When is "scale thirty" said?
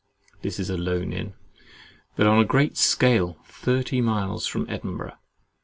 2.75-4.01